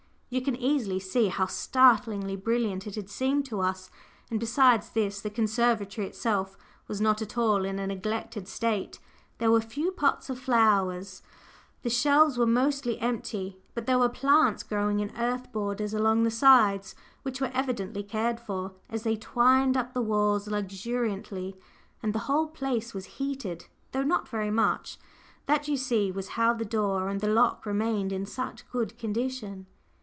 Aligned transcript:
You 0.33 0.39
can 0.41 0.55
easily 0.55 1.01
see 1.01 1.27
how 1.27 1.47
startlingly 1.47 2.37
brilliant 2.37 2.87
it 2.87 2.95
had 2.95 3.09
seemed 3.09 3.45
to 3.47 3.59
us; 3.59 3.91
and 4.29 4.39
besides 4.39 4.91
this, 4.91 5.19
the 5.19 5.29
conservatory 5.29 6.07
itself 6.07 6.57
was 6.87 7.01
not 7.01 7.21
at 7.21 7.37
all 7.37 7.65
in 7.65 7.79
a 7.79 7.87
neglected 7.87 8.47
state. 8.47 9.01
There 9.39 9.51
were 9.51 9.59
few 9.59 9.91
pots 9.91 10.29
of 10.29 10.39
flowers; 10.39 11.21
the 11.81 11.89
shelves 11.89 12.37
were 12.37 12.45
mostly 12.47 12.97
empty; 13.01 13.57
but 13.73 13.87
there 13.87 13.99
were 13.99 14.07
plants 14.07 14.63
growing 14.63 15.01
in 15.01 15.11
earth 15.17 15.51
borders 15.51 15.93
along 15.93 16.23
the 16.23 16.31
sides, 16.31 16.95
which 17.23 17.41
were 17.41 17.51
evidently 17.53 18.01
cared 18.01 18.39
for, 18.39 18.71
as 18.89 19.03
they 19.03 19.17
twined 19.17 19.75
up 19.75 19.93
the 19.93 19.99
walls 20.01 20.47
luxuriantly. 20.47 21.57
And 22.01 22.13
the 22.15 22.19
whole 22.29 22.47
place 22.47 22.93
was 22.93 23.03
heated, 23.19 23.65
though 23.91 24.03
not 24.03 24.29
very 24.29 24.49
much. 24.49 24.97
That, 25.47 25.67
you 25.67 25.75
see, 25.75 26.09
was 26.09 26.29
how 26.39 26.53
the 26.53 26.63
door 26.63 27.09
and 27.09 27.19
the 27.19 27.27
lock 27.27 27.65
remained 27.65 28.13
in 28.13 28.25
such 28.25 28.65
good 28.71 28.97
condition. 28.97 29.65